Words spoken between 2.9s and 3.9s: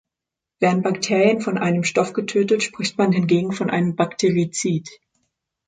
man hingegen von